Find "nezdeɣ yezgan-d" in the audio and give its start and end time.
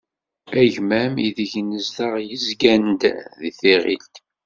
1.69-3.01